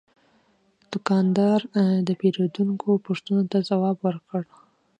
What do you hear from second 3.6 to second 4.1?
ځواب